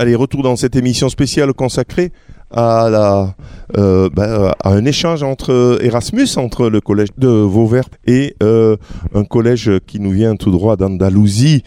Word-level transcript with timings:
Allez, 0.00 0.14
retour 0.14 0.42
dans 0.42 0.56
cette 0.56 0.76
émission 0.76 1.10
spéciale 1.10 1.52
consacrée 1.52 2.10
euh, 2.56 4.08
ben, 4.10 4.50
à 4.64 4.70
un 4.70 4.84
échange 4.86 5.22
entre 5.22 5.78
Erasmus, 5.82 6.26
entre 6.36 6.70
le 6.70 6.80
collège 6.80 7.10
de 7.18 7.28
Vauvert 7.28 7.84
et 8.06 8.34
euh, 8.42 8.78
un 9.14 9.24
collège 9.24 9.70
qui 9.86 10.00
nous 10.00 10.12
vient 10.12 10.36
tout 10.36 10.50
droit 10.50 10.76
d'Andalousie. 10.76 11.64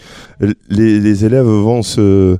Les, 0.69 1.25
élèves 1.25 1.45
vont 1.45 1.83
se, 1.83 2.37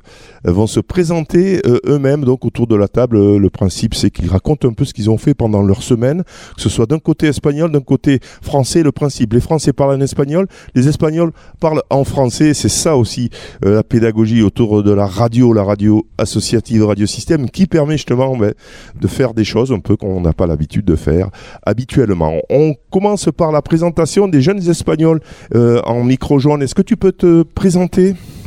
présenter 0.80 1.60
euh, 1.66 1.78
eux-mêmes 1.86 2.24
donc 2.24 2.44
autour 2.44 2.66
de 2.66 2.74
la 2.74 2.88
table. 2.88 3.16
Euh, 3.16 3.38
le 3.38 3.50
principe, 3.50 3.94
c'est 3.94 4.10
qu'ils 4.10 4.28
racontent 4.28 4.68
un 4.68 4.72
peu 4.72 4.84
ce 4.84 4.92
qu'ils 4.92 5.10
ont 5.10 5.18
fait 5.18 5.34
pendant 5.34 5.62
leur 5.62 5.82
semaine, 5.82 6.22
que 6.56 6.62
ce 6.62 6.68
soit 6.68 6.86
d'un 6.86 6.98
côté 6.98 7.26
espagnol, 7.26 7.70
d'un 7.70 7.80
côté 7.80 8.20
français. 8.42 8.82
Le 8.82 8.92
principe, 8.92 9.32
les 9.32 9.40
Français 9.40 9.72
parlent 9.72 9.96
en 9.96 10.00
espagnol, 10.00 10.46
les 10.74 10.88
Espagnols 10.88 11.32
parlent 11.60 11.82
en 11.90 12.04
français. 12.04 12.54
C'est 12.54 12.68
ça 12.68 12.96
aussi 12.96 13.30
euh, 13.64 13.76
la 13.76 13.82
pédagogie 13.82 14.42
autour 14.42 14.82
de 14.82 14.92
la 14.92 15.06
radio, 15.06 15.52
la 15.52 15.64
radio 15.64 16.06
associative, 16.18 16.84
radio 16.84 17.06
système, 17.06 17.48
qui 17.48 17.66
permet 17.66 17.96
justement 17.96 18.36
ben, 18.36 18.52
de 19.00 19.06
faire 19.06 19.34
des 19.34 19.44
choses 19.44 19.72
un 19.72 19.80
peu 19.80 19.96
qu'on 19.96 20.20
n'a 20.20 20.32
pas 20.32 20.46
l'habitude 20.46 20.84
de 20.84 20.96
faire 20.96 21.30
habituellement. 21.64 22.34
On 22.50 22.74
commence 22.90 23.28
par 23.36 23.52
la 23.52 23.62
présentation 23.62 24.28
des 24.28 24.42
jeunes 24.42 24.68
Espagnols 24.68 25.20
en 25.54 26.04
micro 26.04 26.38
jaune. 26.38 26.62
Est-ce 26.62 26.74
que 26.74 26.82
tu 26.82 26.96
peux 26.96 27.12
te 27.12 27.42
présenter 27.42 27.93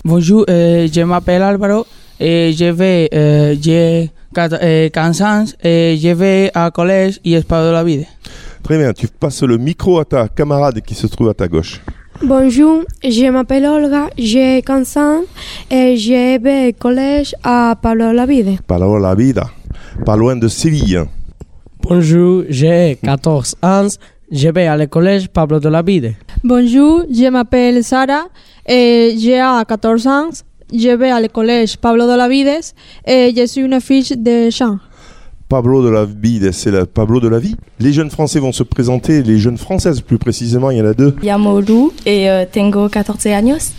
Bonjour, 0.03 0.45
euh, 0.49 0.87
je 0.91 1.01
m'appelle 1.01 1.41
Álvaro 1.41 1.85
et 2.19 2.51
je 2.53 2.65
vais, 2.65 3.09
euh, 3.13 3.55
j'ai 3.61 4.09
quat- 4.35 4.59
euh, 4.61 4.89
15 4.89 5.21
ans 5.21 5.45
et 5.63 5.97
je 6.01 6.09
vais 6.09 6.51
à 6.53 6.69
collège 6.71 7.19
Espada 7.23 7.67
de 7.67 7.71
la 7.73 7.83
Vida. 7.83 8.05
Très 8.63 8.77
bien, 8.77 8.91
tu 8.93 9.07
passes 9.07 9.43
le 9.43 9.57
micro 9.57 9.99
à 9.99 10.05
ta 10.05 10.27
camarade 10.27 10.81
qui 10.81 10.95
se 10.95 11.07
trouve 11.07 11.29
à 11.29 11.33
ta 11.33 11.47
gauche. 11.47 11.81
Bonjour, 12.23 12.81
je 13.03 13.29
m'appelle 13.29 13.65
Olga, 13.65 14.09
j'ai 14.17 14.61
15 14.63 14.97
ans 14.97 15.21
et 15.71 15.95
je 15.95 16.39
vais 16.41 16.69
au 16.69 16.73
collège 16.73 17.33
à 17.43 17.75
Pablo 17.81 18.11
Lavide. 18.11 18.57
Palo 18.67 18.97
la 18.97 19.15
vida, 19.15 19.49
pas 20.05 20.17
loin 20.17 20.35
de 20.35 20.47
Séville. 20.47 21.03
Bonjour, 21.81 22.43
j'ai 22.49 22.97
14 23.01 23.55
ans. 23.63 23.87
Je 24.29 24.49
vais 24.49 24.67
à 24.67 24.85
collège 24.87 25.29
Pablo 25.29 25.57
de 25.61 25.69
la 25.69 25.81
Vide. 25.81 26.13
Bonjour, 26.43 27.03
je 27.09 27.29
m'appelle 27.29 27.81
Sara 27.81 28.25
et 28.67 29.15
j'ai 29.17 29.41
14 29.65 30.07
ans. 30.07 30.29
Je 30.73 30.89
vais 30.89 31.13
au 31.13 31.27
collège 31.29 31.77
Pablo 31.77 32.05
de 32.05 32.17
la 32.17 32.27
Vides 32.27 32.59
et 33.07 33.33
je 33.33 33.45
suis 33.45 33.61
une 33.61 33.79
fille 33.79 34.17
de 34.17 34.49
chant. 34.49 34.79
Pablo 35.47 35.81
de 35.81 35.87
la 35.89 36.03
vie, 36.03 36.41
c'est 36.51 36.71
le 36.71 36.85
Pablo 36.85 37.21
de 37.21 37.29
la 37.29 37.39
vie. 37.39 37.55
Les 37.79 37.93
jeunes 37.93 38.09
Français 38.09 38.39
vont 38.39 38.51
se 38.51 38.63
présenter, 38.63 39.23
les 39.23 39.37
jeunes 39.37 39.57
Françaises 39.57 40.01
plus 40.01 40.17
précisément, 40.17 40.71
il 40.71 40.79
y 40.79 40.81
en 40.81 40.87
a 40.87 40.93
deux. 40.93 41.15
et 42.05 42.29
euh, 42.29 42.43
tengo 42.51 42.89
14 42.89 43.27
años. 43.27 43.71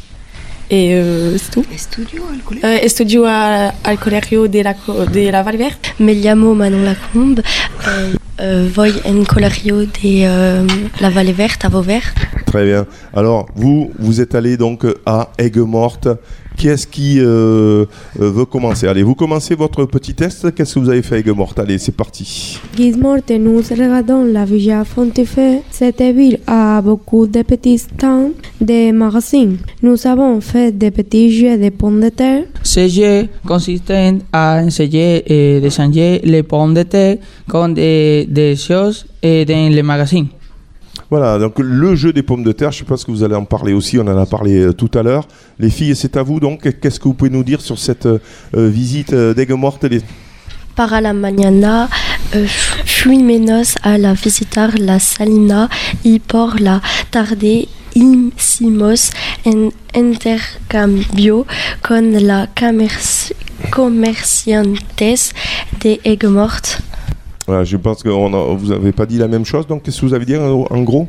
Et 0.71 0.95
euh, 0.95 1.37
c'est 1.39 1.51
tout. 1.51 1.65
Estudio 1.75 2.25
al 2.31 2.41
colegio. 2.43 2.69
Euh, 2.69 2.79
estudio 2.85 3.25
a- 3.27 3.73
al 3.85 3.99
colegio 3.99 4.49
de 4.49 4.63
la, 4.63 4.75
co- 4.75 5.07
de 5.07 5.31
la 5.31 5.43
Valverde. 5.43 5.79
Me 5.99 6.15
llamo 6.15 6.55
Manon 6.55 6.85
Lacombe. 6.85 7.41
Eh, 7.41 8.15
eh, 8.39 8.69
voy 8.75 8.93
en 9.05 9.25
colegio 9.25 9.81
de 9.87 9.89
eh, 10.03 10.67
la 11.01 11.09
Valle 11.11 11.33
Verte 11.33 11.65
à 11.65 11.69
Vauvert. 11.71 12.13
Très 12.47 12.65
bien. 12.67 12.87
Alors, 13.15 13.47
vous, 13.55 13.91
vous 13.99 14.21
êtes 14.21 14.35
allé 14.35 14.57
donc 14.59 14.85
à 15.07 15.31
Aigues-Mortes. 15.39 16.09
Qui 16.59 16.67
est-ce 16.67 16.89
qui 16.89 17.21
euh, 17.21 17.25
euh, 17.25 17.85
veut 18.19 18.45
commencer? 18.45 18.89
Allez, 18.89 19.05
vous 19.05 19.15
commencez 19.15 19.55
votre 19.55 19.85
petit 19.85 20.13
test. 20.13 20.53
Qu'est-ce 20.53 20.75
que 20.75 20.81
vous 20.81 20.89
avez 20.89 21.03
fait 21.03 21.15
à 21.15 21.19
Aigues-Mortes 21.19 21.57
Allez, 21.61 21.79
c'est 21.79 21.95
parti. 21.95 22.59
Guise-Morte, 22.75 23.31
nous 23.31 23.59
regardons 23.59 24.25
la 24.25 24.45
Villa 24.45 24.85
Fontefeu. 24.85 25.59
Cette 25.71 26.03
ville 26.03 26.41
a 26.49 26.83
beaucoup 26.83 27.29
de 27.29 27.43
petits 27.43 27.79
stands 27.79 28.33
de 28.61 28.91
magasins. 28.91 29.53
Nous 29.85 30.05
avons 30.05 30.41
fait 30.41 30.77
des 30.77 30.91
petits 30.91 31.31
jeux 31.33 31.57
de 31.59 31.69
pommes 31.69 32.01
de 32.01 32.09
terre. 32.09 32.43
Ce 32.65 32.89
jeu 32.89 33.29
consiste 33.47 33.93
à 34.33 34.61
enseigner 34.61 35.23
et 35.27 35.61
d'échanger 35.61 36.21
les 36.25 36.43
pommes 36.43 36.75
de 36.75 36.83
terre 36.83 37.19
con 37.49 37.69
des, 37.69 38.27
des 38.29 38.57
choses 38.57 39.07
dans 39.23 39.71
les 39.73 39.83
magazines. 39.85 40.27
Voilà, 41.11 41.39
donc 41.39 41.55
le 41.59 41.95
jeu 41.97 42.13
des 42.13 42.23
pommes 42.23 42.43
de 42.45 42.53
terre, 42.53 42.71
je 42.71 42.81
sais 42.81 42.85
pas 42.85 42.99
ce 42.99 43.07
que 43.07 43.11
vous 43.11 43.23
allez 43.23 43.35
en 43.35 43.47
parler 43.47 43.73
aussi, 43.73 43.99
on 43.99 44.07
en 44.07 44.19
a 44.19 44.27
parlé 44.27 44.61
euh, 44.61 44.73
tout 44.75 44.91
à 44.95 45.03
l'heure. 45.03 45.27
Les 45.59 45.71
filles, 45.71 45.97
c'est 45.97 46.17
à 46.19 46.23
vous 46.23 46.39
donc. 46.39 46.69
Qu'est-ce 46.81 47.01
que 47.01 47.05
vous 47.05 47.15
pouvez 47.15 47.31
nous 47.31 47.45
dire 47.45 47.63
sur 47.63 47.79
cette 47.79 48.05
euh, 48.07 48.19
euh, 48.55 48.69
visite 48.69 49.13
euh, 49.15 49.33
d'Aigues-Mortes 49.33 49.85
Les- 49.85 50.03
Para 50.77 51.01
la 51.01 51.13
mañana 51.13 51.89
eh, 52.35 52.47
fuimos 52.47 53.75
a 53.83 53.99
la 53.99 54.13
visitar 54.15 54.79
la 54.79 55.01
salina 55.01 55.69
y 56.05 56.21
por 56.21 56.61
la 56.61 56.81
tarde 57.11 57.67
hicimos 57.95 59.11
un 59.45 59.71
intercambio 59.93 61.47
con 61.83 62.13
la 62.25 62.47
comerci- 62.55 63.33
comerciantes 63.73 65.33
de 65.83 65.99
Aigues-Mortes. 66.05 66.79
Voilà, 67.49 67.65
je 67.65 67.77
pense 67.79 68.03
que 68.03 68.09
on 68.11 68.33
a- 68.35 68.55
vous 68.55 68.69
n'avez 68.69 68.93
pas 68.93 69.07
dit 69.07 69.19
la 69.19 69.27
même 69.27 69.45
chose, 69.47 69.67
donc 69.67 69.83
qu'est-ce 69.83 70.01
que 70.03 70.07
vous 70.07 70.15
avez 70.15 70.27
dit 70.27 70.37
en, 70.37 70.83
gros 70.83 71.09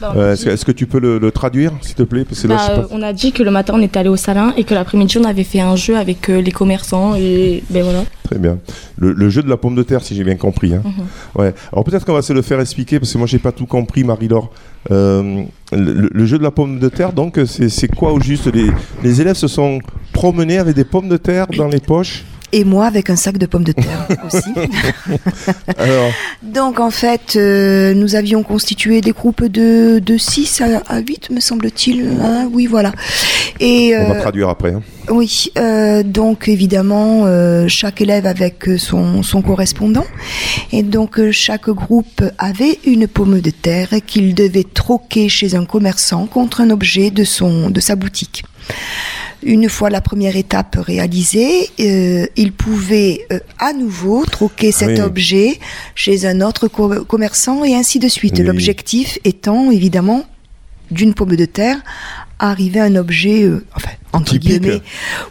Bah, 0.00 0.12
Euh, 0.16 0.32
Est-ce 0.34 0.64
que, 0.64 0.70
tu 0.72 0.86
peux 0.86 1.00
le, 1.00 1.18
le 1.18 1.30
traduire, 1.32 1.72
s'il 1.80 1.94
te 1.96 2.02
plaît? 2.04 2.24
Parce 2.24 2.42
que 2.42 2.46
là, 2.48 2.56
bah, 2.56 2.66
euh, 2.70 2.82
pas- 2.82 2.88
on 2.92 3.02
a 3.02 3.12
dit 3.12 3.32
que 3.32 3.42
le 3.42 3.50
matin 3.50 3.74
on 3.76 3.80
était 3.82 3.98
allé 3.98 4.08
au 4.08 4.16
salin 4.16 4.52
et 4.56 4.62
que 4.64 4.72
l'après-midi 4.74 5.18
on 5.18 5.24
avait 5.24 5.42
fait 5.44 5.60
un 5.60 5.74
jeu 5.76 5.96
avec 5.96 6.28
euh, 6.30 6.40
les 6.40 6.52
commerçants 6.52 7.14
et 7.16 7.62
ben 7.70 7.82
voilà. 7.82 8.04
Très 8.24 8.38
bien. 8.38 8.58
Le, 8.96 9.12
le 9.12 9.28
jeu 9.30 9.42
de 9.42 9.48
la 9.48 9.56
pomme 9.56 9.74
de 9.74 9.82
terre, 9.82 10.02
si 10.02 10.14
j'ai 10.14 10.22
bien 10.22 10.36
compris. 10.36 10.74
hein. 10.74 10.82
Mhm. 10.84 11.04
Ouais. 11.42 11.54
Alors 11.72 11.82
peut-être 11.84 12.04
qu'on 12.04 12.12
va 12.12 12.22
se 12.22 12.32
le 12.32 12.42
faire 12.42 12.60
expliquer, 12.60 13.00
parce 13.00 13.12
que 13.12 13.18
moi, 13.18 13.26
j'ai 13.26 13.38
pas 13.40 13.50
tout 13.52 13.66
compris, 13.66 14.04
Marie-Laure. 14.04 14.50
Euh, 14.92 15.42
le, 15.72 16.08
le 16.12 16.26
jeu 16.26 16.38
de 16.38 16.42
la 16.44 16.50
pomme 16.52 16.78
de 16.78 16.88
terre, 16.88 17.12
donc, 17.12 17.40
c'est 17.46 17.68
c'est 17.68 17.88
quoi 17.88 18.12
au 18.12 18.20
juste? 18.20 18.46
Les, 18.54 18.70
les 19.02 19.20
élèves 19.20 19.36
se 19.36 19.48
sont 19.48 19.78
promenés 20.12 20.58
avec 20.58 20.74
des 20.76 20.84
pommes 20.84 21.08
de 21.08 21.16
terre 21.16 21.46
dans 21.56 21.68
les 21.68 21.80
poches 21.80 22.24
Et 22.52 22.64
moi 22.64 22.86
avec 22.86 23.10
un 23.10 23.16
sac 23.16 23.36
de 23.38 23.46
pommes 23.46 23.64
de 23.64 23.72
terre 23.72 24.06
aussi. 24.26 24.52
Alors, 25.78 26.10
Donc 26.42 26.80
en 26.80 26.90
fait, 26.90 27.36
euh, 27.36 27.94
nous 27.94 28.14
avions 28.14 28.42
constitué 28.42 29.00
des 29.00 29.10
groupes 29.12 29.44
de, 29.44 29.98
de 29.98 30.16
6 30.16 30.62
à, 30.62 30.82
à 30.88 30.98
8, 31.00 31.30
me 31.30 31.40
semble-t-il. 31.40 32.08
hein, 32.22 32.48
oui, 32.52 32.66
voilà. 32.66 32.92
Et 33.60 33.94
on 33.98 34.08
va 34.08 34.14
euh, 34.16 34.20
traduire 34.20 34.48
après. 34.48 34.72
hein. 34.72 34.82
oui, 35.10 35.50
euh, 35.58 36.02
donc 36.02 36.48
évidemment, 36.48 37.22
euh, 37.26 37.66
chaque 37.68 38.00
élève 38.00 38.26
avec 38.26 38.64
son, 38.78 39.22
son 39.22 39.42
correspondant. 39.42 40.06
Et 40.72 40.82
donc 40.82 41.18
euh, 41.18 41.32
chaque 41.32 41.68
groupe 41.68 42.22
avait 42.38 42.78
une 42.86 43.08
pomme 43.08 43.40
de 43.40 43.50
terre 43.50 43.88
qu'il 44.06 44.34
devait 44.34 44.64
troquer 44.64 45.28
chez 45.28 45.54
un 45.54 45.64
commerçant 45.64 46.26
contre 46.26 46.60
un 46.62 46.70
objet 46.70 47.10
de, 47.10 47.24
son, 47.24 47.68
de 47.70 47.80
sa 47.80 47.94
boutique. 47.96 48.44
Une 49.42 49.68
fois 49.68 49.88
la 49.88 50.00
première 50.00 50.36
étape 50.36 50.76
réalisée, 50.80 51.70
euh, 51.80 52.26
il 52.36 52.52
pouvait 52.52 53.24
euh, 53.32 53.38
à 53.58 53.72
nouveau 53.72 54.24
troquer 54.24 54.72
cet 54.72 54.88
oui. 54.88 55.00
objet 55.00 55.60
chez 55.94 56.26
un 56.26 56.40
autre 56.40 56.66
co- 56.66 57.04
commerçant 57.04 57.62
et 57.62 57.76
ainsi 57.76 57.98
de 58.00 58.08
suite. 58.08 58.36
Oui. 58.38 58.44
L'objectif 58.44 59.18
étant 59.24 59.70
évidemment 59.70 60.24
d'une 60.90 61.14
pomme 61.14 61.36
de 61.36 61.44
terre 61.44 61.78
arriver 62.40 62.80
à 62.80 62.84
un 62.84 62.96
objet, 62.96 63.42
euh, 63.44 63.64
enfin 63.74 63.90
entre 64.12 64.32
Typique. 64.32 64.60
guillemets, 64.60 64.82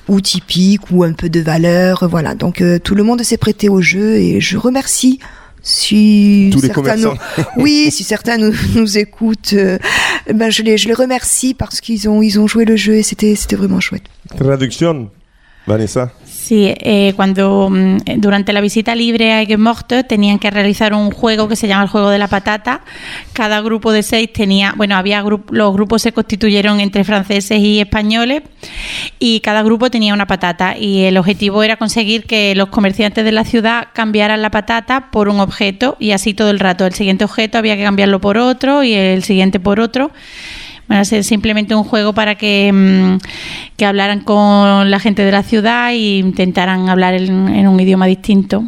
ou 0.07 0.22
typique 0.22 0.89
ou 0.91 1.03
un 1.03 1.13
peu 1.13 1.29
de 1.29 1.39
valeur. 1.39 2.07
Voilà. 2.09 2.34
Donc 2.35 2.62
euh, 2.62 2.79
tout 2.79 2.95
le 2.95 3.03
monde 3.03 3.24
s'est 3.24 3.38
prêté 3.38 3.68
au 3.69 3.81
jeu 3.81 4.16
et 4.18 4.39
je 4.39 4.57
remercie. 4.57 5.19
Si 5.69 6.50
Tous 6.53 6.61
les 6.61 6.67
certains 6.69 6.95
nous- 6.95 7.17
oui, 7.57 7.88
si 7.91 8.05
certains 8.05 8.38
nous, 8.38 8.53
nous 8.73 8.97
écoutent, 8.97 9.51
euh, 9.51 9.78
ben 10.33 10.50
je 10.50 10.63
les 10.63 10.78
je 10.78 10.88
les 10.88 10.94
remercie 10.94 11.53
parce 11.53 11.81
qu'ils 11.81 12.07
ont 12.07 12.22
ils 12.22 12.39
ont 12.39 12.47
joué 12.47 12.63
le 12.63 12.78
jeu 12.78 12.95
et 12.95 13.03
c'était 13.03 13.35
c'était 13.35 13.57
vraiment 13.57 13.81
chouette. 13.81 14.03
Traduction, 14.39 15.09
Vanessa. 15.67 16.11
Sí, 16.25 16.73
eh, 16.79 17.11
cuando 17.17 17.69
mm, 17.69 17.97
durante 18.17 18.53
la 18.53 18.61
visita 18.61 18.95
libre 18.95 19.33
a 19.33 19.39
Aigues-Mortes 19.39 20.07
tenían 20.07 20.39
que 20.39 20.50
realizar 20.50 20.94
un 20.94 21.11
juego 21.11 21.50
que 21.50 21.57
se 21.57 21.67
llama 21.67 21.83
el 21.83 21.89
juego 21.89 22.09
de 22.09 22.17
la 22.17 22.29
patata. 22.29 22.81
Cada 23.33 23.59
grupo 23.59 23.91
de 23.91 24.01
seis 24.01 24.31
tenía, 24.31 24.73
bueno, 24.77 24.95
había 24.95 25.22
grup- 25.23 25.51
los 25.51 25.73
grupos 25.73 26.01
se 26.01 26.13
constituyeron 26.13 26.79
entre 26.79 27.03
franceses 27.03 27.59
y 27.59 27.81
españoles 27.81 28.44
y 29.19 29.41
cada 29.41 29.61
grupo 29.61 29.91
tenía 29.91 30.13
una 30.13 30.25
patata 30.25 30.77
y 30.77 31.03
el 31.03 31.17
objetivo 31.17 31.63
era 31.63 31.75
conseguir 31.75 32.25
que 32.25 32.56
los 32.56 32.69
comerciantes 32.69 33.25
de 33.25 33.31
la 33.33 33.44
ciudad 33.44 33.89
cambiaran 33.94 34.41
la 34.41 34.50
patata 34.50 35.12
por 35.12 35.27
un 35.27 35.41
objeto 35.41 35.97
y 36.00 36.12
así 36.12 36.33
todo 36.33 36.50
el 36.50 36.59
rato. 36.59 36.86
El 36.86 36.94
siguiente 36.94 37.25
objeto 37.25 37.57
había 37.57 37.75
que 37.75 37.83
cambiarlo 37.83 38.21
por 38.21 38.38
otro 38.38 38.83
y 38.83 38.94
el 38.94 39.24
siguiente 39.24 39.59
por 39.59 39.81
otro. 39.81 40.12
Bueno, 40.88 41.01
es 41.04 41.25
simplemente 41.28 41.75
un 41.75 41.84
juego 41.84 42.13
para 42.13 42.36
que, 42.36 42.72
mm, 42.72 43.18
que 43.75 43.86
hablaran 43.86 44.22
con 44.22 44.89
la 44.89 45.00
gente 45.00 45.22
de 45.24 45.31
la 45.31 45.44
ciudad 45.44 45.92
e 45.92 46.18
intentaran 46.19 46.88
hablar 46.89 47.13
en, 47.16 47.50
en 47.50 47.68
un 47.68 47.80
idioma 47.80 48.06
distinto. 48.07 48.63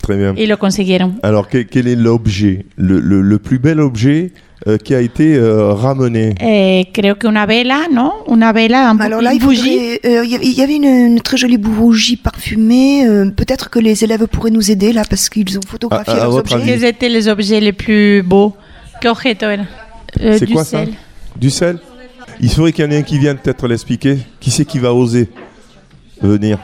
Très 0.00 0.16
bien. 0.16 0.36
Y 0.38 0.46
lo 0.46 0.58
consiguieron. 0.58 1.18
Alors, 1.22 1.48
quel, 1.48 1.66
quel 1.66 1.88
est 1.88 1.96
l'objet? 1.96 2.64
Le, 2.76 3.00
le- 3.00 3.22
le 3.22 3.38
plus 3.38 3.58
bel 3.58 3.80
objet 3.80 4.32
euh, 4.66 4.78
qui 4.78 4.94
a 4.94 5.00
été 5.00 5.34
euh, 5.34 5.72
ramené? 5.74 6.34
Eh, 6.40 6.88
creo 6.92 7.16
que 7.18 7.26
una 7.26 7.44
vela, 7.46 7.86
¿no? 7.90 8.14
Una 8.26 8.52
vela, 8.52 8.90
un 8.90 9.00
Alors 9.00 9.20
là, 9.20 9.32
il 9.34 9.40
bougie. 9.40 9.58
faudrait, 9.60 10.00
euh, 10.04 10.24
il 10.24 10.30
y 10.30 10.34
avait- 10.36 10.46
il 10.46 10.52
y 10.58 10.62
avait 10.62 10.76
une, 10.76 10.84
une 10.84 11.20
très 11.20 11.36
jolie 11.36 11.58
bougie 11.58 12.16
parfumée. 12.16 13.06
euh, 13.06 13.30
Peut-être 13.30 13.68
que 13.68 13.78
les 13.78 14.02
élèves 14.04 14.26
pourraient 14.26 14.50
nous 14.50 14.70
aider 14.70 14.92
là 14.92 15.02
parce 15.08 15.28
qu'ils 15.28 15.58
ont 15.58 15.66
photographié 15.66 16.14
À- 16.14 16.16
à 16.16 16.20
leurs 16.24 16.34
objets. 16.36 16.56
Quels 16.64 16.84
étaient 16.84 17.08
les 17.10 17.28
objets 17.28 17.60
les 17.60 17.72
plus 17.72 18.22
beaux? 18.22 18.54
¿Qué 19.00 19.08
objeto 19.08 19.50
era? 19.50 19.64
Eh, 20.20 20.38
C'est 20.38 20.50
quoi 20.50 20.64
ça? 20.64 20.84
sel. 20.84 20.94
Du 21.38 21.50
sel 21.50 21.78
Il 22.40 22.50
faudrait 22.50 22.72
qu'il 22.72 22.84
y 22.84 22.88
en 22.88 22.90
ait 22.90 22.98
un 22.98 23.02
qui 23.02 23.18
vienne 23.18 23.38
peut-être 23.38 23.66
l'expliquer. 23.68 24.18
Qui 24.40 24.50
c'est 24.50 24.64
qui 24.64 24.78
va 24.78 24.92
oser 24.94 25.28
venir 26.22 26.58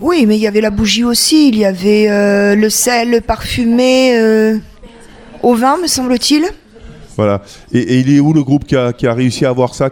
Oui, 0.00 0.26
mais 0.26 0.36
il 0.36 0.40
y 0.42 0.46
avait 0.46 0.60
la 0.60 0.70
bougie 0.70 1.04
aussi, 1.04 1.48
il 1.48 1.56
y 1.56 1.64
avait 1.64 2.08
euh, 2.10 2.54
le 2.54 2.70
sel 2.70 3.22
parfumé 3.22 4.16
euh, 4.18 4.58
au 5.42 5.54
vin, 5.54 5.76
me 5.80 5.86
semble-t-il. 5.86 6.44
Voilà. 7.16 7.42
Et, 7.72 7.78
et 7.78 7.98
il 8.00 8.14
est 8.14 8.20
où 8.20 8.32
le 8.32 8.42
groupe 8.42 8.64
qui 8.64 8.76
a, 8.76 8.92
qui 8.92 9.06
a 9.06 9.14
réussi 9.14 9.46
à 9.46 9.50
avoir 9.50 9.74
ça 9.74 9.90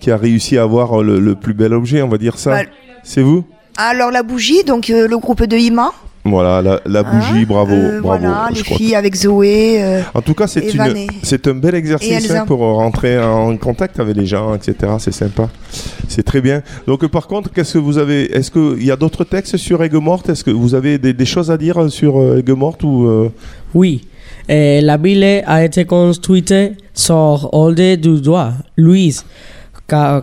Qui 0.00 0.10
a 0.10 0.16
réussi 0.16 0.56
à 0.56 0.62
avoir 0.62 1.02
le, 1.02 1.20
le 1.20 1.34
plus 1.34 1.52
bel 1.54 1.74
objet, 1.74 2.00
on 2.00 2.08
va 2.08 2.16
dire 2.18 2.38
ça 2.38 2.50
Bah, 2.50 2.70
C'est 3.04 3.20
vous 3.22 3.44
Alors 3.76 4.10
la 4.10 4.22
bougie, 4.22 4.64
donc 4.64 4.88
euh, 4.88 5.06
le 5.06 5.18
groupe 5.18 5.44
de 5.44 5.56
Ima. 5.56 5.92
Voilà, 6.30 6.62
la, 6.62 6.80
la 6.86 7.02
bougie, 7.02 7.44
bravo, 7.44 7.72
Euh, 7.72 8.00
bravo. 8.00 8.22
Voilà, 8.24 8.48
je 8.52 8.56
les 8.58 8.62
crois 8.62 8.76
filles 8.76 8.94
avec 8.94 9.14
Zoé. 9.16 9.82
euh, 9.82 10.00
En 10.14 10.22
tout 10.22 10.34
cas, 10.34 10.46
c'est 10.46 10.72
une, 10.74 11.06
c'est 11.22 11.46
un 11.46 11.54
bel 11.54 11.74
exercice 11.74 12.30
hein, 12.30 12.44
pour 12.46 12.60
rentrer 12.60 13.18
en 13.22 13.56
contact 13.56 13.98
avec 14.00 14.16
les 14.16 14.26
gens, 14.26 14.54
etc. 14.54 14.92
C'est 14.98 15.12
sympa, 15.12 15.48
c'est 16.08 16.22
très 16.22 16.40
bien. 16.40 16.62
Donc, 16.86 17.06
par 17.08 17.26
contre, 17.26 17.52
qu'est-ce 17.52 17.74
que 17.74 17.78
vous 17.78 17.98
avez 17.98 18.24
Est-ce 18.36 18.50
qu'il 18.50 18.84
y 18.84 18.90
a 18.90 18.96
d'autres 18.96 19.24
textes 19.24 19.56
sur 19.56 19.82
Aigues-Mortes 19.82 20.28
Est-ce 20.28 20.44
que 20.44 20.50
vous 20.50 20.74
avez 20.74 20.98
des, 20.98 21.12
des 21.12 21.26
choses 21.26 21.50
à 21.50 21.56
dire 21.56 21.90
sur 21.90 22.18
euh, 22.18 22.38
Aigues-Mortes 22.38 22.82
ou 22.84 23.06
euh, 23.06 23.28
Oui, 23.74 24.02
la 24.48 24.96
ville 24.96 25.42
a 25.46 25.64
été 25.64 25.84
construite 25.84 26.54
sur 26.94 27.48
ordre 27.52 27.94
du 27.96 28.20
doigt 28.20 28.52
Louise 28.76 29.24
IV 29.90 30.22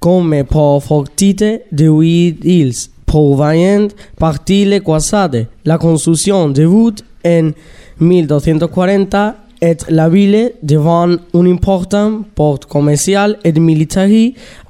comme 0.00 0.44
pour 0.44 0.82
fortite 0.84 1.44
de 1.72 1.88
huit 1.88 2.38
îles, 2.44 2.72
provenant 3.16 3.88
partie 4.18 4.66
les 4.66 4.80
croisades. 4.80 5.46
La 5.64 5.78
construction 5.78 6.50
débute 6.50 7.02
en 7.24 7.50
1240 7.98 9.45
et 9.66 9.76
la 9.88 10.08
ville 10.08 10.52
devint 10.62 11.08
un 11.34 11.46
important 11.56 12.22
port 12.34 12.60
commercial 12.68 13.36
et 13.44 13.52
militaire 13.52 14.08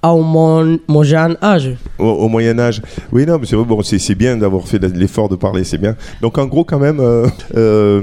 au 0.03 0.23
Mon- 0.23 0.79
Moyen 0.89 1.37
Âge. 1.43 1.71
au, 1.99 2.05
au 2.25 2.29
Moyen 2.29 2.59
Âge 2.61 2.81
Oui, 3.13 3.27
non, 3.27 3.39
mais 3.41 3.47
c'est 3.47 3.57
bon, 3.57 3.83
c'est 3.83 4.15
bien 4.15 4.37
d'avoir 4.37 4.67
fait 4.69 4.79
l'effort 5.03 5.29
de 5.29 5.35
parler, 5.37 5.65
c'est 5.65 5.79
bien. 5.79 5.97
Donc, 6.23 6.39
en 6.39 6.47
gros, 6.47 6.65
quand 6.65 6.79
même, 6.79 7.01
euh, 7.01 7.27
euh. 7.57 8.01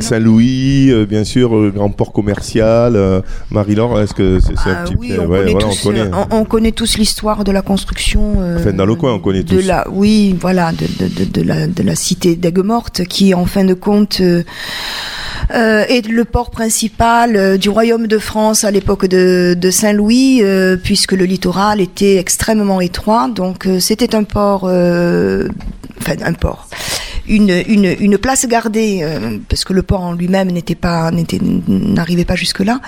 Saint-Louis, 0.00 0.90
euh, 0.90 1.04
bien 1.06 1.24
sûr, 1.24 1.48
grand 1.72 1.90
port 1.90 2.12
commercial. 2.12 2.96
euh, 2.96 3.20
Marie-Laure, 3.50 4.00
est-ce 4.00 4.14
que 4.14 4.40
c'est 4.40 4.56
c'est 4.62 4.70
un 4.70 4.78
ah 4.80 4.84
petit 4.84 4.96
oui, 4.98 5.08
peu 5.14 5.20
on, 5.20 5.26
ouais, 5.26 5.38
connaît 5.40 5.52
voilà, 5.52 5.66
tous, 5.68 5.80
on 5.86 5.88
connaît. 5.88 6.00
euh, 6.00 6.24
on- 6.30 6.36
on 6.40 6.44
connaît 6.44 6.72
tous 6.72 6.96
l'histoire 6.98 7.44
de 7.44 7.52
la 7.52 7.62
construction. 7.62 8.34
euh, 8.38 8.58
Enfin, 8.58 8.72
dans 8.72 8.86
le 8.86 8.94
coin, 8.94 9.12
on 9.14 9.18
connaît 9.20 9.42
de 9.42 9.48
tous. 9.56 9.66
La, 9.66 9.86
oui, 9.92 10.34
voilà, 10.40 10.72
de, 10.72 10.86
de, 11.04 11.08
de, 11.18 11.24
de 11.30 11.42
la, 11.42 11.66
de 11.66 11.82
la 11.82 11.94
cité 11.94 12.34
d'Aigues-Mortes, 12.36 13.04
qui, 13.04 13.34
en 13.34 13.44
fin 13.44 13.64
de 13.64 13.74
compte, 13.74 14.22
euh, 15.50 15.84
est 15.88 16.06
le 16.06 16.24
port 16.24 16.50
principal 16.50 17.36
euh, 17.36 17.56
du 17.56 17.68
royaume 17.68 18.06
de 18.06 18.18
France 18.18 18.64
à 18.64 18.70
l'époque 18.70 19.06
de, 19.06 19.70
Saint-Louis, 19.70 20.40
euh, 20.42 20.76
puisque 20.76 21.12
le 21.12 21.24
littoral 21.24 21.80
était 21.80 22.16
extrêmement 22.16 22.80
étroit. 22.80 23.28
Donc, 23.28 23.66
euh, 23.66 23.80
c'était 23.80 24.14
un 24.14 24.24
port, 24.24 24.64
enfin, 24.64 26.14
un 26.24 26.32
port. 26.34 26.68
Une, 27.28 27.50
une, 27.68 27.94
une 28.00 28.18
place 28.18 28.46
gardée 28.48 29.00
euh, 29.02 29.38
parce 29.48 29.64
que 29.64 29.72
le 29.72 29.82
port 29.82 30.00
en 30.02 30.12
lui-même 30.12 30.50
n'était 30.50 30.74
pas 30.74 31.10
n'était 31.12 31.38
n'arrivait 31.68 32.24
pas 32.24 32.34
jusque 32.34 32.60
là 32.60 32.80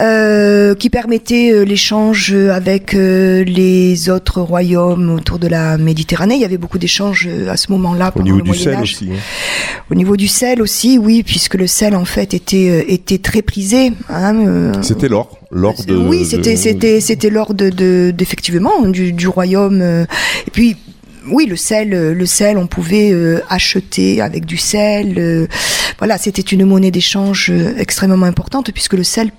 euh, 0.00 0.74
qui 0.74 0.90
permettait 0.90 1.52
euh, 1.52 1.62
l'échange 1.64 2.32
avec 2.34 2.94
euh, 2.94 3.44
les 3.44 4.10
autres 4.10 4.40
royaumes 4.40 5.10
autour 5.10 5.38
de 5.38 5.48
la 5.48 5.78
Méditerranée. 5.78 6.34
Il 6.34 6.40
y 6.40 6.44
avait 6.44 6.58
beaucoup 6.58 6.78
d'échanges 6.78 7.28
euh, 7.30 7.50
à 7.50 7.56
ce 7.56 7.70
moment-là 7.72 8.12
Au 8.14 8.22
niveau 8.22 8.38
le 8.38 8.42
du 8.42 8.54
sel 8.54 8.78
aussi. 8.80 9.08
hein. 9.12 9.16
Au 9.90 9.94
niveau 9.94 10.16
du 10.16 10.28
sel 10.28 10.60
aussi, 10.60 10.98
oui, 10.98 11.22
puisque 11.22 11.54
le 11.54 11.66
sel 11.66 11.94
en 11.96 12.04
fait 12.04 12.34
était 12.34 12.92
était 12.92 13.18
très 13.18 13.42
prisé. 13.42 13.92
hein, 14.10 14.72
C'était 14.82 15.08
l'or. 15.08 15.38
L'or 15.50 15.74
de. 15.86 15.94
oui, 15.96 16.20
de- 16.20 16.24
c'était 16.24 16.56
c'était 16.56 17.00
c'était 17.00 17.30
l'or 17.30 17.54
de 17.54 17.70
de- 17.70 18.12
d'effectivement 18.16 18.82
du, 18.82 19.12
du 19.12 19.28
royaume. 19.28 19.80
et 19.80 20.50
puis 20.52 20.76
oui, 21.30 21.46
le 21.46 21.56
sel, 21.56 21.92
euh, 21.94 22.14
le 22.14 22.26
sel, 22.26 22.58
on 22.58 22.66
pouvait 22.66 23.12
euh, 23.12 23.40
acheter 23.48 24.20
avec 24.20 24.46
du 24.46 24.56
sel. 24.56 25.18
euh, 25.18 25.46
voilà, 25.98 26.18
c'était 26.18 26.42
une 26.42 26.64
monnaie 26.64 26.90
d'échange 26.90 27.52
extrêmement 27.78 28.26
importante 28.26 28.70
puisque 28.72 28.94
le 28.94 29.04
sel 29.04 29.30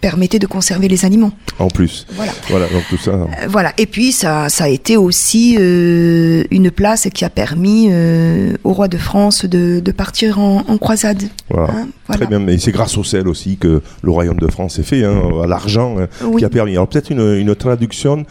permettait 0.00 0.38
de 0.38 0.46
conserver 0.46 0.88
les 0.88 1.04
aliments. 1.04 1.32
En 1.58 1.68
plus. 1.68 2.06
Voilà. 2.12 2.32
Voilà, 2.50 2.66
donc 2.68 2.82
tout 2.88 2.96
ça. 2.98 3.10
Euh, 3.12 3.26
voilà. 3.48 3.72
Et 3.78 3.86
puis 3.86 4.12
ça, 4.12 4.48
ça 4.48 4.64
a 4.64 4.68
été 4.68 4.96
aussi 4.96 5.56
euh, 5.58 6.44
une 6.50 6.70
place 6.70 7.08
qui 7.12 7.24
a 7.24 7.30
permis 7.30 7.88
euh, 7.90 8.52
au 8.64 8.72
roi 8.72 8.88
de 8.88 8.98
France 8.98 9.44
de, 9.44 9.80
de 9.80 9.92
partir 9.92 10.38
en, 10.38 10.64
en 10.68 10.78
croisade. 10.78 11.22
Voilà. 11.50 11.72
hein, 11.72 11.88
voilà. 12.06 12.18
Très 12.20 12.26
bien, 12.26 12.38
mais 12.38 12.58
c'est 12.58 12.72
grâce 12.72 12.96
au 12.98 13.04
sel 13.04 13.26
aussi 13.26 13.56
que 13.56 13.82
le 14.02 14.10
royaume 14.10 14.38
de 14.38 14.48
France 14.48 14.78
est 14.78 14.82
fait, 14.84 15.04
hein, 15.04 15.20
à 15.42 15.46
l'argent 15.46 15.96
hein, 15.98 16.06
Oui. 16.24 16.40
qui 16.40 16.44
a 16.44 16.50
permis. 16.50 16.72
Alors 16.72 16.88
peut-être 16.88 17.10
une, 17.10 17.34
une 17.36 17.54
traduction 17.54 18.24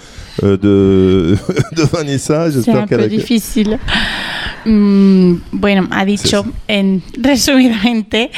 euh, 0.43 0.57
de, 0.57 1.37
de 1.75 1.81
Vanessa, 1.83 2.45
C'est 2.45 2.53
j'espère 2.57 2.83
un 2.83 2.87
peu 2.87 2.99
a... 2.99 3.07
difícil. 3.07 3.79
Mm, 4.65 5.35
bueno, 5.51 5.87
ha 5.91 6.05
dicho 6.05 6.43
en 6.67 7.03
resumidamente 7.17 8.31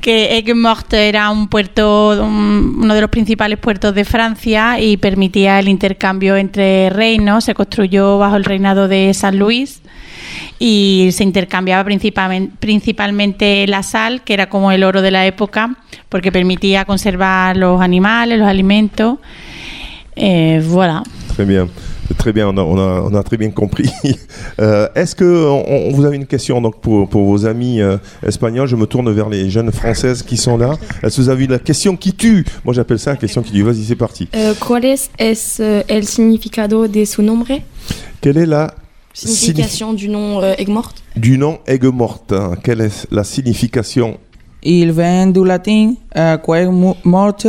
que 0.00 0.30
Aigues-Mortes 0.36 1.00
era 1.00 1.28
un 1.30 1.48
puerto, 1.48 2.10
un- 2.24 2.76
uno 2.82 2.94
de 2.94 3.00
los 3.00 3.10
principales 3.10 3.58
puertos 3.58 3.92
de 3.94 4.04
Francia 4.04 4.78
y 4.80 4.96
permitía 4.96 5.58
el 5.58 5.68
intercambio 5.68 6.36
entre 6.36 6.90
reinos. 6.90 7.44
Se 7.44 7.54
construyó 7.54 8.16
bajo 8.18 8.36
el 8.36 8.44
reinado 8.44 8.86
de 8.86 9.12
San 9.12 9.38
Luis 9.38 9.82
y 10.60 11.08
se 11.12 11.24
intercambiaba 11.24 11.82
principalmente, 11.84 12.54
principalmente 12.60 13.66
la 13.66 13.82
sal, 13.82 14.22
que 14.22 14.34
era 14.34 14.48
como 14.48 14.70
el 14.70 14.84
oro 14.84 15.02
de 15.02 15.10
la 15.10 15.26
época, 15.26 15.76
porque 16.08 16.30
permitía 16.30 16.84
conservar 16.84 17.56
los 17.56 17.80
animales, 17.80 18.38
los 18.38 18.46
alimentos. 18.48 19.18
Eh, 20.14 20.62
voilà. 20.68 21.02
Très 21.34 21.46
bien. 21.46 21.68
Très 22.18 22.32
bien, 22.32 22.48
on 22.48 22.56
a, 22.56 22.62
on 22.62 22.78
a, 22.78 23.00
on 23.02 23.14
a 23.14 23.22
très 23.22 23.36
bien 23.36 23.50
compris. 23.50 23.90
Euh, 24.58 24.88
Est-ce 24.94 25.14
que 25.14 25.24
on, 25.24 25.64
on- 25.68 25.92
vous 25.92 26.04
avez 26.06 26.16
une 26.16 26.26
question 26.26 26.62
donc 26.62 26.80
pour, 26.80 27.08
pour 27.08 27.24
vos 27.26 27.44
amis 27.44 27.80
euh, 27.82 27.98
espagnols? 28.26 28.66
Je 28.68 28.76
me 28.76 28.86
tourne 28.86 29.12
vers 29.12 29.28
les 29.28 29.50
jeunes 29.50 29.70
françaises 29.70 30.22
qui 30.22 30.36
sont 30.38 30.56
là. 30.56 30.74
Est-ce 31.02 31.16
que 31.16 31.22
vous 31.22 31.28
avez 31.28 31.46
la 31.46 31.58
question 31.58 31.94
qui 31.96 32.14
tue? 32.14 32.44
Moi 32.64 32.72
j'appelle 32.72 32.98
ça 32.98 33.10
la 33.10 33.16
question 33.16 33.42
qui 33.42 33.52
tue. 33.52 33.62
Vas-y, 33.62 33.84
c'est 33.84 33.96
parti. 33.96 34.28
Euh, 34.34 34.54
¿Cuál 34.58 34.86
es, 34.86 35.10
es, 35.18 35.60
eh, 35.60 35.84
el 35.88 36.06
significado 36.06 36.88
de 36.88 37.04
su 37.04 37.22
nombre? 37.22 37.60
Quelle 38.22 38.38
est 38.38 38.46
la 38.46 38.72
Signification 39.12 39.92
du 39.94 40.08
nom 40.08 40.42
euh, 40.42 40.54
Aigues-Mortes 40.58 41.02
du 41.16 41.36
nom 41.38 41.58
Aigues-Mortes 41.66 42.32
hein 42.32 42.52
Quelle 42.62 42.80
est 42.82 43.06
la 43.10 43.24
signification? 43.24 44.18
Il 44.62 44.92
vient 44.92 45.26
du 45.26 45.44
latin 45.44 45.94
euh, 46.16 46.36
Mo- 46.70 46.96
Morte? 47.04 47.46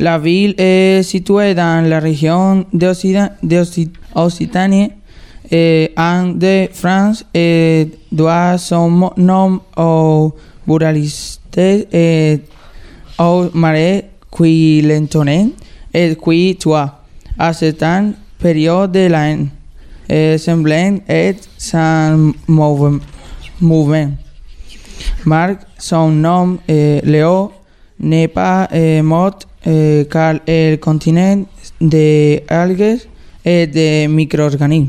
La 0.00 0.16
ville 0.18 0.54
est 0.58 1.02
située 1.02 1.54
dans 1.54 1.84
la 1.88 1.98
région 1.98 2.64
d'Occita- 2.72 3.32
d'Occi- 3.42 3.90
Occitanie 4.14 4.92
et 5.50 5.90
en 5.96 6.28
de 6.28 6.68
France 6.72 7.24
et 7.34 7.88
doit 8.12 8.58
son 8.58 9.10
nom 9.16 9.60
au 9.76 10.32
buraliste 10.66 11.58
et 11.58 12.40
au 13.18 13.46
marais 13.54 14.04
qui 14.36 14.82
l'entonne 14.82 15.50
et 15.92 16.16
qui 16.16 16.56
toi. 16.56 16.94
À 17.40 17.52
cette 17.52 17.84
période 18.38 18.92
de 18.92 19.06
l'année, 19.06 19.46
et 20.08 20.38
semblant 20.38 20.98
être 21.08 21.48
sans 21.56 22.32
mouve- 22.48 23.00
mouvement. 23.60 24.10
Marc, 25.24 25.60
son 25.78 26.08
nom 26.10 26.58
est 26.68 27.00
Léo, 27.04 27.52
n'est 28.00 28.28
pas 28.28 28.68
euh, 28.72 29.02
mort 29.02 29.38
euh, 29.66 30.04
car 30.04 30.36
elle 30.46 30.78
continent 30.78 31.44
des 31.80 32.42
algues 32.48 32.98
et 33.44 33.66
des 33.66 34.06
micro-organismes. 34.08 34.88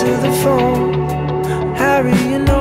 to 0.01 0.05
the 0.05 0.33
phone. 0.43 0.93
Harry, 1.75 2.13
you 2.31 2.39
know. 2.41 2.56